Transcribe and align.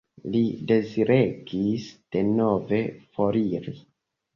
Li 0.35 0.39
deziregis 0.71 1.87
denove 2.19 2.85
foriri. 3.15 3.81